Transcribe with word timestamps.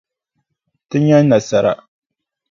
Ti 0.87 0.97
nya 1.05 1.17
nasara. 1.27 1.73